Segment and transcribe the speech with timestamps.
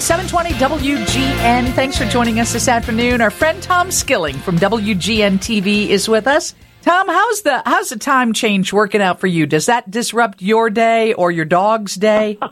[0.00, 1.72] 720 WGN.
[1.74, 3.20] Thanks for joining us this afternoon.
[3.20, 6.54] Our friend Tom Skilling from WGN TV is with us.
[6.82, 9.44] Tom, how's the how's the time change working out for you?
[9.46, 12.38] Does that disrupt your day or your dog's day?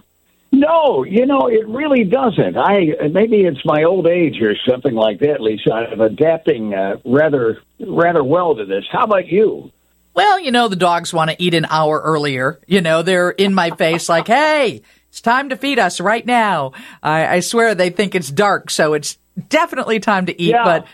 [0.50, 2.56] No, you know it really doesn't.
[2.56, 5.42] I maybe it's my old age or something like that.
[5.42, 8.84] Lisa, I'm adapting uh, rather rather well to this.
[8.90, 9.70] How about you?
[10.18, 12.58] Well, you know the dogs want to eat an hour earlier.
[12.66, 16.72] You know they're in my face like, "Hey, it's time to feed us right now."
[17.02, 19.16] I, I swear they think it's dark, so it's
[19.48, 20.50] definitely time to eat.
[20.50, 20.64] Yeah.
[20.64, 20.86] But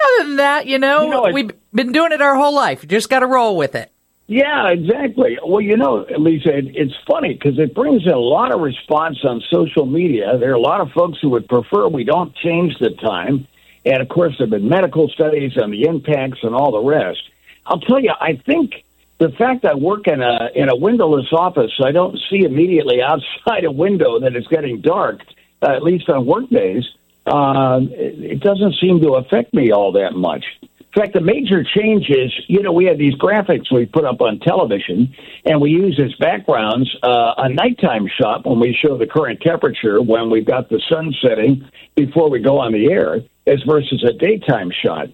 [0.00, 2.82] other than that, you know, You know, we've been doing it our whole life.
[2.82, 3.92] You just got to roll with it.
[4.28, 5.38] Yeah, exactly.
[5.44, 9.18] Well, you know, Lisa, it, it's funny because it brings in a lot of response
[9.24, 10.38] on social media.
[10.38, 13.46] There are a lot of folks who would prefer we don't change the time.
[13.84, 17.20] And of course, there have been medical studies on the impacts and all the rest.
[17.70, 18.84] I'll tell you, I think
[19.18, 23.64] the fact I work in a in a windowless office, I don't see immediately outside
[23.64, 25.20] a window that it's getting dark.
[25.62, 26.84] Uh, at least on work days,
[27.26, 30.42] uh, it, doesn't seem to affect me all that much.
[30.62, 34.22] In fact, the major change is, you know, we have these graphics we put up
[34.22, 39.06] on television, and we use as backgrounds uh, a nighttime shot when we show the
[39.06, 43.62] current temperature when we've got the sun setting before we go on the air, as
[43.66, 45.08] versus a daytime shot.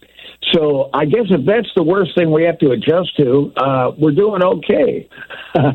[0.52, 4.12] So I guess if that's the worst thing we have to adjust to, uh, we're
[4.12, 5.08] doing okay.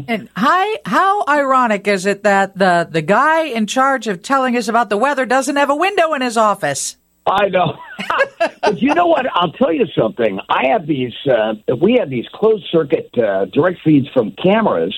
[0.07, 4.67] And hi, how ironic is it that the the guy in charge of telling us
[4.67, 6.97] about the weather doesn't have a window in his office?
[7.25, 7.77] I know.
[8.61, 9.25] but you know what?
[9.33, 10.39] I'll tell you something.
[10.49, 14.95] I have these, uh, we have these closed circuit uh, direct feeds from cameras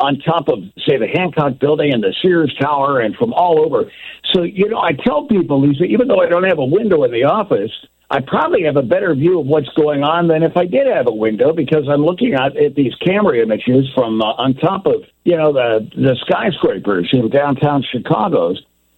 [0.00, 3.90] on top of, say, the Hancock building and the Sears Tower and from all over.
[4.32, 7.12] So, you know, I tell people, Lisa, even though I don't have a window in
[7.12, 7.70] the office,
[8.12, 11.06] I probably have a better view of what's going on than if I did have
[11.06, 15.04] a window because I'm looking at, at these camera images from uh, on top of,
[15.24, 18.54] you know, the, the skyscrapers in downtown Chicago.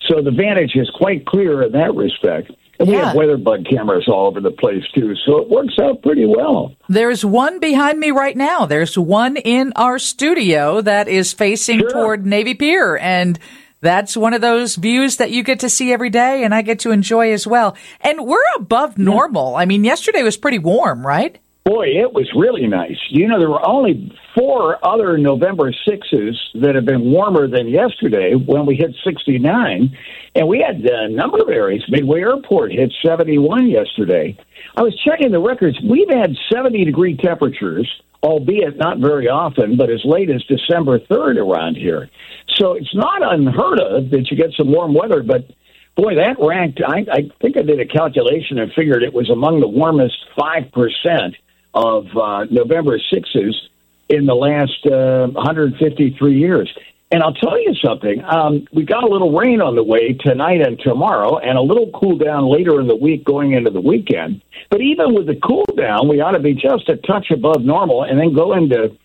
[0.08, 2.52] So the vantage is quite clear in that respect.
[2.82, 6.02] And we have weather bug cameras all over the place too, so it works out
[6.02, 6.74] pretty well.
[6.88, 8.66] There's one behind me right now.
[8.66, 11.90] There's one in our studio that is facing Sure.
[11.90, 12.96] toward Navy Pier.
[12.96, 13.38] And
[13.80, 16.80] that's one of those views that you get to see every day and I get
[16.80, 17.76] to enjoy as well.
[18.00, 19.56] And we're above normal.
[19.56, 21.38] I mean, yesterday was pretty warm, right?
[21.64, 22.98] Boy, it was really nice.
[23.10, 28.34] You know, there were only four other November sixes that have been warmer than yesterday
[28.34, 29.96] when we hit 69.
[30.34, 31.84] And we had a number of areas.
[31.88, 34.36] Midway Airport hit 71 yesterday.
[34.76, 35.78] I was checking the records.
[35.88, 37.88] We've had 70 degree temperatures,
[38.24, 42.10] albeit not very often, but as late as December 3rd around here.
[42.56, 45.46] So it's not unheard of that you get some warm weather, but
[45.94, 46.80] boy, that ranked.
[46.84, 51.34] I, I think I did a calculation and figured it was among the warmest 5%
[51.74, 53.54] of uh, November 6s
[54.08, 56.72] in the last uh, 153 years.
[57.10, 58.24] And I'll tell you something.
[58.24, 61.90] Um, we got a little rain on the way tonight and tomorrow, and a little
[61.90, 64.40] cool down later in the week going into the weekend.
[64.70, 68.04] But even with the cool down, we ought to be just a touch above normal
[68.04, 68.96] and then go into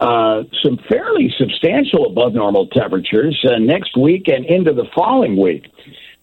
[0.00, 5.64] uh, some fairly substantial above normal temperatures uh, next week and into the following week.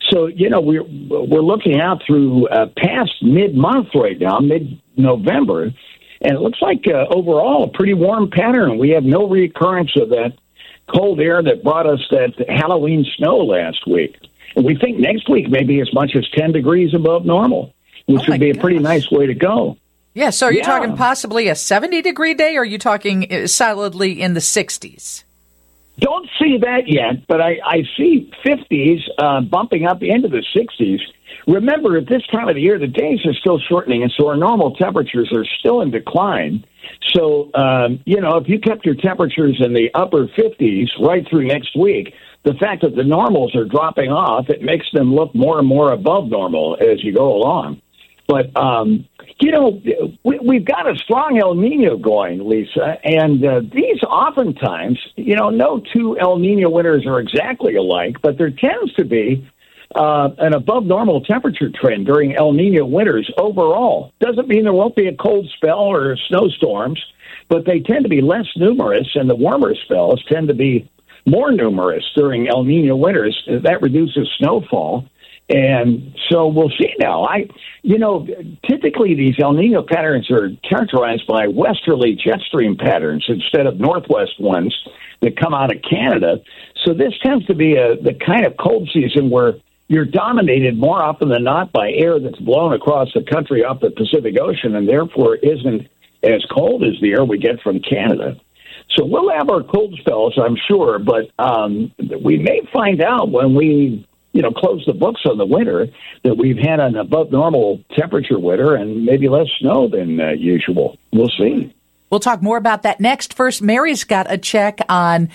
[0.10, 4.80] So you know we're we're looking out through uh, past mid month right now, mid
[4.98, 5.64] November,
[6.22, 8.78] and it looks like uh, overall a pretty warm pattern.
[8.78, 10.34] We have no recurrence of that
[10.94, 14.16] cold air that brought us that Halloween snow last week.
[14.56, 17.74] And we think next week may be as much as ten degrees above normal,
[18.08, 19.78] which Oh, would be a pretty nice way to go.
[20.16, 20.32] Yeah.
[20.32, 20.66] So are you Yeah.
[20.66, 25.24] talking possibly a 70 degree day or are you talking uh, solidly in the 60s?
[26.00, 31.00] Don't see that yet, but I, I see 50s uh, bumping up into the 60s.
[31.48, 34.38] Remember, at this time of the year, the days are still shortening, and so our
[34.38, 36.66] normal temperatures are still in decline.
[37.16, 41.48] So, um, you know, if you kept your temperatures in the upper 50s right through
[41.48, 45.60] next week, the fact that the normals are dropping off, it makes them look more
[45.60, 47.82] and more above normal as you go along.
[48.30, 49.08] But um,
[49.40, 49.82] you know,
[50.24, 55.50] we, we've got a strong El Nino going, Lisa, and uh, these oftentimes, you know,
[55.50, 59.50] no two El Nino winters are exactly alike, but there tends to be
[59.96, 64.14] uh, an above normal temperature trend during El Nino winters overall.
[64.20, 67.04] Doesn't mean there won't be a cold spell or snowstorms,
[67.48, 70.88] but they tend to be less numerous, and the warmer spells tend to be
[71.26, 73.42] more numerous during El Nino winters.
[73.48, 75.06] That reduces snowfall.
[75.50, 77.24] And so we'll see now.
[77.24, 77.48] I,
[77.82, 78.28] you know,
[78.70, 84.40] typically these El Nino patterns are characterized by westerly jet stream patterns instead of northwest
[84.40, 84.76] ones
[85.22, 86.38] that come out of Canada.
[86.86, 89.56] So this tends to be a the kind of cold season where
[89.88, 93.90] you're dominated more often than not by air that's blown across the country off the
[93.90, 95.88] Pacific Ocean, and therefore isn't
[96.22, 98.40] as cold as the air we get from Canada.
[98.96, 101.92] So we'll have our cold spells, I'm sure, but um,
[102.24, 105.88] we may find out when we you know, close the books on the winter
[106.24, 110.98] that we've had an above normal temperature winter and maybe less snow than uh, usual.
[111.12, 111.74] We'll see.
[112.10, 113.34] We'll talk more about that next.
[113.34, 115.30] First, Mary's got a check on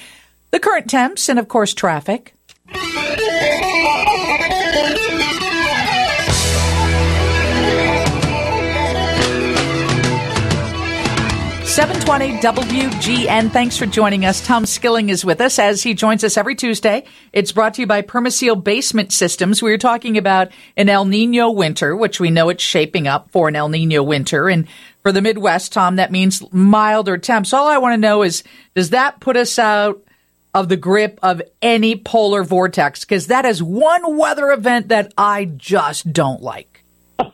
[0.50, 2.34] the current temps and, of course, traffic.
[11.74, 13.50] 720 WGN.
[13.50, 14.46] Thanks for joining us.
[14.46, 17.02] Tom Skilling is with us as he joins us every Tuesday.
[17.32, 19.60] It's brought to you by Permaseal Basement Systems.
[19.60, 23.48] We are talking about an El Nino winter, which we know it's shaping up for
[23.48, 24.48] an El Nino winter.
[24.48, 24.68] And
[25.02, 27.52] for the Midwest, Tom, that means milder temps.
[27.52, 28.44] All I want to know is,
[28.76, 30.00] does that put us out
[30.54, 33.00] of the grip of any polar vortex?
[33.00, 36.84] Because that is one weather event that I just don't like.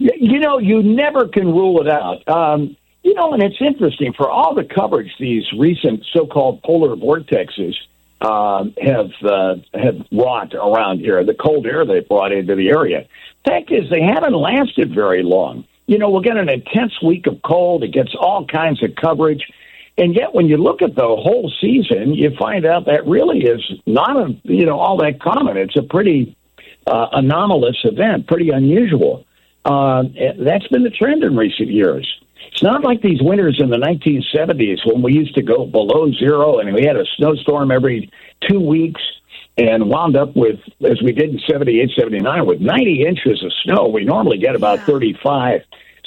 [0.00, 2.26] you know, you never can rule it out.
[2.26, 2.76] Um,
[3.06, 7.76] you know, and it's interesting for all the coverage these recent so-called polar vortexes
[8.20, 11.22] um, have uh, have wrought around here.
[11.22, 13.06] The cold air they brought into the area.
[13.44, 15.64] Fact is, they haven't lasted very long.
[15.86, 17.84] You know, we'll get an intense week of cold.
[17.84, 19.46] It gets all kinds of coverage.
[19.96, 23.62] And yet, when you look at the whole season, you find out that really is
[23.86, 25.56] not a, you know all that common.
[25.56, 26.36] It's a pretty
[26.88, 29.24] uh, anomalous event, pretty unusual.
[29.64, 30.02] Uh,
[30.40, 32.12] that's been the trend in recent years.
[32.52, 36.58] It's not like these winters in the 1970s when we used to go below zero
[36.58, 38.10] and we had a snowstorm every
[38.48, 39.00] two weeks
[39.58, 43.88] and wound up with, as we did in 78, 79, with 90 inches of snow.
[43.88, 45.62] We normally get about 35,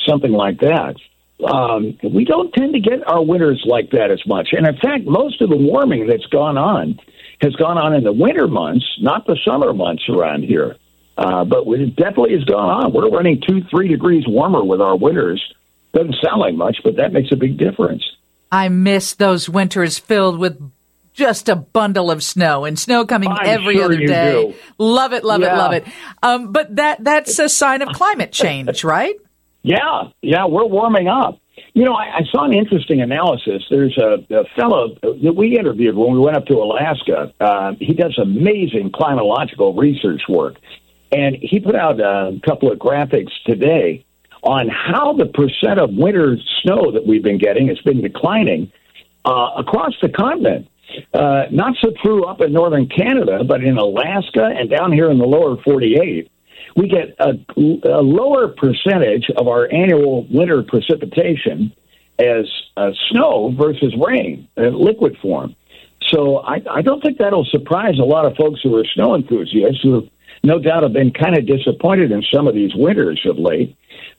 [0.05, 0.95] something like that.
[1.43, 4.49] Um, we don't tend to get our winters like that as much.
[4.51, 6.99] And in fact, most of the warming that's gone on
[7.41, 10.75] has gone on in the winter months, not the summer months around here.
[11.17, 12.93] Uh, but it definitely has gone on.
[12.93, 15.41] We're running two, three degrees warmer with our winters
[15.93, 18.03] doesn't sound like much, but that makes a big difference.
[18.51, 20.59] I miss those winters filled with
[21.13, 24.51] just a bundle of snow and snow coming I'm every sure other day.
[24.51, 24.55] Do.
[24.77, 25.53] Love it, love yeah.
[25.53, 25.85] it, love it.
[26.23, 29.15] Um, but that that's a sign of climate change, right?
[29.61, 31.39] Yeah, yeah, we're warming up.
[31.73, 33.63] You know, I, I saw an interesting analysis.
[33.69, 37.33] There's a, a fellow that we interviewed when we went up to Alaska.
[37.39, 40.55] Uh, he does amazing climatological research work,
[41.11, 44.05] and he put out a couple of graphics today
[44.43, 48.71] on how the percent of winter snow that we've been getting has been declining
[49.25, 50.67] uh, across the continent.
[51.13, 55.19] Uh, not so true up in northern Canada, but in Alaska and down here in
[55.19, 56.31] the lower 48,
[56.75, 57.33] we get a,
[57.87, 61.71] a lower percentage of our annual winter precipitation
[62.17, 62.45] as
[62.75, 65.55] uh, snow versus rain in liquid form.
[66.07, 69.81] So I, I don't think that'll surprise a lot of folks who are snow enthusiasts
[69.81, 70.09] who
[70.43, 73.75] no doubt have been kind of disappointed in some of these winters of late.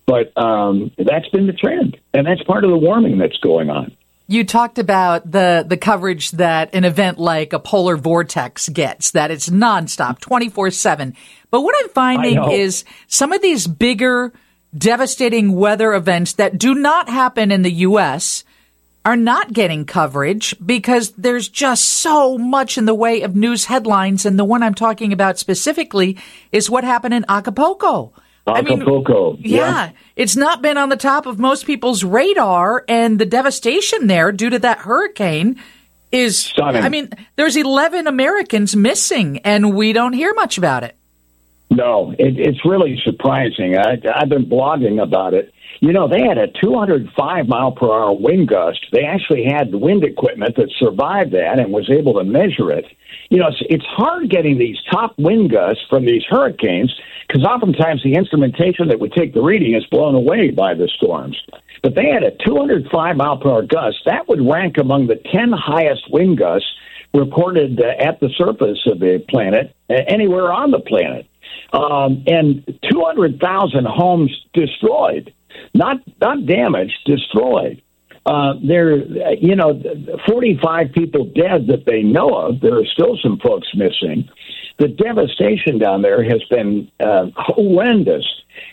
[0.07, 3.97] But um, that's been the trend, and that's part of the warming that's going on.
[4.27, 9.31] You talked about the the coverage that an event like a polar vortex gets, that
[9.31, 11.17] it's nonstop, 24 7.
[11.51, 14.33] But what I'm finding is some of these bigger,
[14.77, 18.45] devastating weather events that do not happen in the U.S.
[19.05, 24.27] are not getting coverage because there's just so much in the way of news headlines.
[24.27, 26.19] And the one I'm talking about specifically
[26.53, 28.13] is what happened in Acapulco.
[28.47, 29.33] Acapulco.
[29.33, 33.19] I mean, yeah, yeah, it's not been on the top of most people's radar, and
[33.19, 35.61] the devastation there due to that hurricane
[36.11, 36.39] is.
[36.39, 36.83] Stunning.
[36.83, 40.97] I mean, there's 11 Americans missing, and we don't hear much about it.
[41.71, 43.77] No, it, it's really surprising.
[43.79, 45.55] I, I've been blogging about it.
[45.79, 48.85] You know, they had a 205 mile per hour wind gust.
[48.93, 52.85] They actually had wind equipment that survived that and was able to measure it.
[53.31, 56.93] You know, it's, it's hard getting these top wind gusts from these hurricanes
[57.27, 61.41] because oftentimes the instrumentation that would take the reading is blown away by the storms.
[61.83, 63.99] But they had a 205 mile per hour gust.
[64.05, 66.69] That would rank among the 10 highest wind gusts
[67.15, 71.30] recorded uh, at the surface of the planet, uh, anywhere on the planet.
[71.73, 75.33] Um, and 200,000 homes destroyed,
[75.75, 77.83] not not damaged, destroyed.
[78.27, 78.97] Uh, there,
[79.35, 79.81] you know,
[80.29, 82.61] 45 people dead that they know of.
[82.61, 84.29] There are still some folks missing.
[84.79, 88.25] The devastation down there has been uh, horrendous.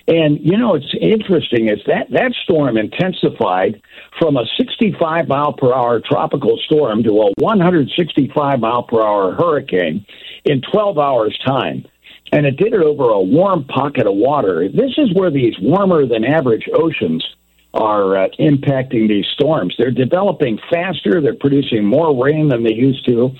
[0.08, 3.82] And you know, it's interesting is that that storm intensified
[4.20, 10.06] from a 65 mile per hour tropical storm to a 165 mile per hour hurricane
[10.46, 11.86] in 12 hours time
[12.32, 14.68] and it did it over a warm pocket of water.
[14.68, 17.26] This is where these warmer than average oceans
[17.74, 19.76] are uh, impacting these storms.
[19.78, 21.22] They're developing faster.
[21.22, 23.32] They're producing more rain than they used to,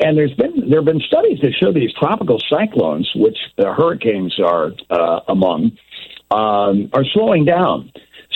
[0.00, 4.38] and there's been there have been studies that show these tropical cyclones, which the hurricanes
[4.40, 5.76] are uh, among,
[6.30, 7.92] um, are slowing down.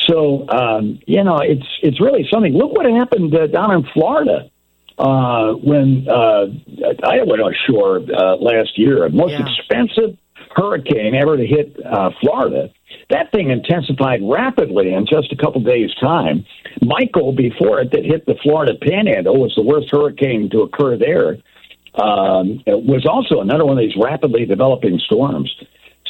[0.06, 2.52] So um, you know it's it's really something.
[2.52, 4.50] Look what happened uh, down in Florida
[4.98, 6.46] uh, when uh,
[7.12, 9.08] Ian went ashore uh, last year.
[9.08, 9.46] the Most Yeah.
[9.46, 10.16] expensive
[10.56, 12.70] hurricane ever to hit uh, Florida.
[13.10, 16.44] That thing intensified rapidly in just a couple days' time.
[16.82, 21.38] Michael, before it, that hit the Florida Panhandle, was the worst hurricane to occur there.
[21.94, 25.52] Um, it was also another one of these rapidly developing storms.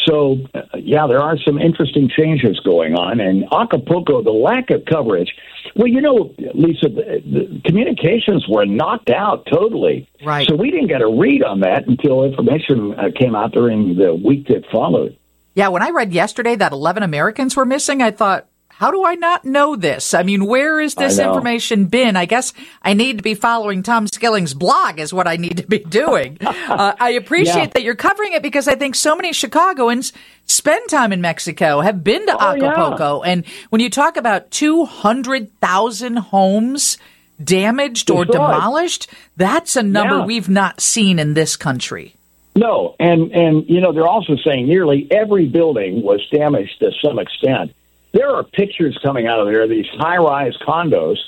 [0.06, 3.20] So, uh, yeah, there are some interesting changes going on.
[3.20, 5.34] And Acapulco, the lack of coverage.
[5.78, 10.08] Well, you know, Lisa, the, the communications were knocked out totally.
[10.24, 10.44] Right.
[10.48, 14.12] So we didn't get a read on that until information uh, came out during the
[14.12, 15.16] week that followed.
[15.54, 19.16] Yeah, when I read yesterday that 11 Americans were missing, I thought, how do I
[19.16, 20.14] not know this?
[20.14, 22.14] I mean, where has this information been?
[22.16, 25.66] I guess I need to be following Tom Skilling's blog is what I need to
[25.66, 26.38] be doing.
[26.40, 27.66] uh, I appreciate Yeah.
[27.74, 30.12] that you're covering it because I think so many Chicagoans
[30.46, 32.66] spend time in Mexico, have been to Oh, yeah.
[32.68, 33.22] Acapulco.
[33.22, 36.98] And when you talk about 200,000 homes
[37.42, 40.24] damaged or demolished, that's a number Yeah.
[40.24, 42.14] we've not seen in this country.
[42.56, 47.20] No, and and you know they're also saying nearly every building was damaged to some
[47.20, 47.72] extent.
[48.12, 51.18] There are pictures coming out of there of these high-rise condos,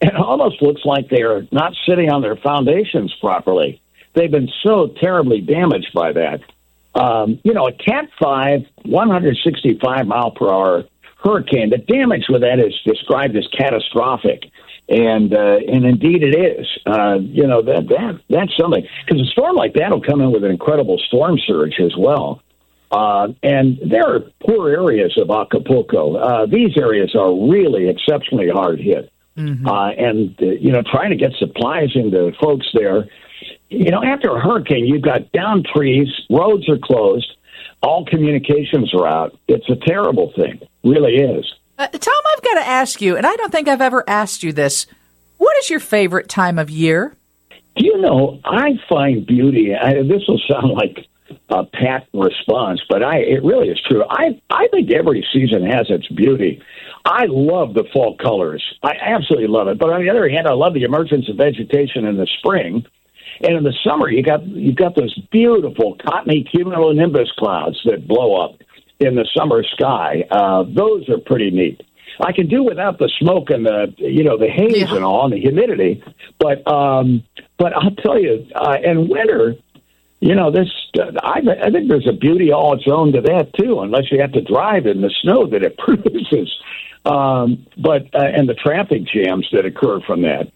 [0.00, 3.80] and it almost looks like they are not sitting on their foundations properly.
[4.14, 6.40] They've been so terribly damaged by that.
[6.94, 10.84] Um, you know, a Cat Five, 165 mile per hour
[11.22, 11.70] hurricane.
[11.70, 14.50] The damage with that is described as catastrophic,
[14.88, 16.66] and uh, and indeed it is.
[16.84, 20.32] Uh, you know that that that's something because a storm like that will come in
[20.32, 22.42] with an incredible storm surge as well.
[22.90, 26.16] Uh, and there are poor areas of Acapulco.
[26.16, 29.12] Uh, these areas are really exceptionally hard hit.
[29.38, 33.08] Uh, and, uh, you know, trying to get supplies into folks there.
[33.70, 37.32] You know, after a hurricane, you've got down trees, roads are closed,
[37.82, 39.38] all communications are out.
[39.48, 40.60] It's a terrible thing.
[40.84, 41.50] Really is.
[41.78, 44.52] Uh, Tom, I've got to ask you, and I don't think I've ever asked you
[44.52, 44.86] this.
[45.38, 47.16] What is your favorite time of year?
[47.76, 51.06] Do you know, I find beauty, I, this will sound like
[51.48, 54.04] a pat response, but I it really is true.
[54.08, 56.62] I, I think every season has its beauty.
[57.04, 58.62] I love the fall colors.
[58.82, 59.78] I absolutely love it.
[59.78, 62.84] But on the other hand, I love the emergence of vegetation in the spring.
[63.42, 68.36] And in the summer, you got you've got those beautiful cottony cumulonimbus clouds that blow
[68.44, 68.60] up
[68.98, 70.24] in the summer sky.
[70.30, 71.80] Uh, those are pretty neat.
[72.22, 74.96] I can do without the smoke and the you know the haze Yeah.
[74.96, 76.02] and all and the humidity,
[76.38, 77.22] but um,
[77.56, 79.54] but I'll tell you, uh, in winter,
[80.20, 80.68] you know this.
[81.22, 84.32] I, I think there's a beauty all its own to that too, unless you have
[84.32, 86.54] to drive in the snow that it produces.
[87.04, 90.52] Um, but uh, and the traffic jams that occur from that.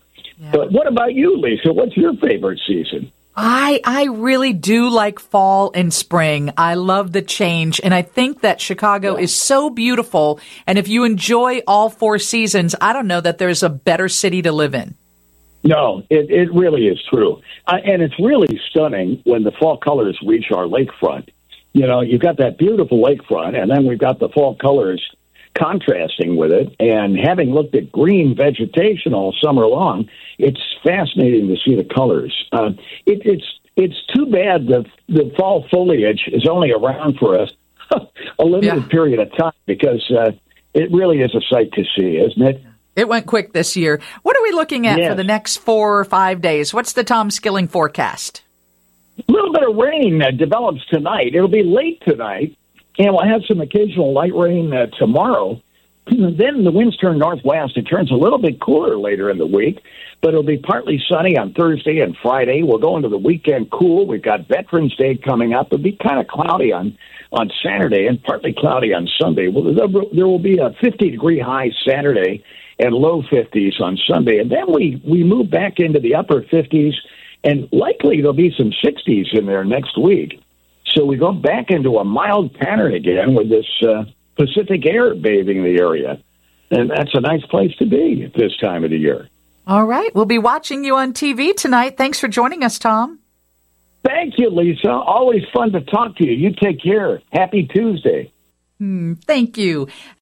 [0.53, 1.73] But what about you, Lisa?
[1.73, 3.11] What's your favorite season?
[3.37, 6.53] I I really do like fall and spring.
[6.57, 11.05] I love the change and I think that Chicago is so beautiful and if you
[11.05, 14.97] enjoy all four seasons, I don't know that there's a better city to live in.
[15.65, 17.41] No, it, it really is true.
[17.67, 21.31] Uh, and it's really stunning when the fall colors reach our lakefront.
[21.73, 25.03] You know, you've got that beautiful lakefront, and then we've got the fall colors
[25.59, 26.75] contrasting with it.
[26.79, 32.35] And having looked at green vegetation all summer long, it's fascinating to see the colors.
[32.53, 32.71] Uh,
[33.07, 33.45] it, it's
[33.77, 37.49] it's too bad the the fall foliage is only around for a
[38.39, 38.89] a limited Yeah.
[38.89, 40.33] period of time because uh,
[40.75, 42.63] it really is a sight to see, isn't it?
[42.97, 44.01] It went quick this year.
[44.23, 46.73] What are we looking at for the next 4 or 5 days?
[46.73, 48.43] What's the Tom Skilling forecast?
[49.29, 51.35] A little bit of rain uh, develops tonight.
[51.35, 52.57] It'll be late tonight,
[52.99, 55.61] and we'll have some occasional light rain uh, tomorrow.
[56.07, 57.77] then the winds turn northwest.
[57.77, 59.81] It turns a little bit cooler later in the week,
[60.21, 62.63] but it'll be partly sunny on Thursday and Friday.
[62.63, 64.07] We'll go into the weekend cool.
[64.07, 65.69] We've got Veterans Day coming up.
[65.69, 66.97] It'll be kind of cloudy on
[67.33, 69.49] on Saturday and partly cloudy on Sunday.
[69.49, 72.45] Well, there will be a 50 degree high Saturday
[72.79, 76.95] and low 50s on Sunday, and then we we move back into the upper 50s
[77.45, 80.43] and likely there'll be some 60s in there next week.
[80.87, 84.05] So we go back into a mild pattern again with this uh,
[84.37, 86.21] Pacific air bathing the area.
[86.71, 89.29] And that's a nice place to be at this time of the year.
[89.67, 90.13] All right.
[90.15, 91.97] We'll be watching you on TV tonight.
[91.97, 93.21] Thanks for joining us, Tom.
[94.05, 94.91] Thank you, Lisa.
[94.91, 96.33] Always fun to talk to you.
[96.33, 97.23] You take care.
[97.33, 98.33] Happy Tuesday.
[99.27, 99.89] Thank you.